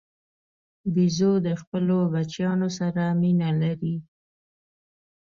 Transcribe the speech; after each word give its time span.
بیزو 0.93 1.31
د 1.47 1.47
خپلو 1.61 1.97
بچیانو 2.13 2.69
سره 2.79 3.03
مینه 3.21 3.49
لري. 3.61 3.95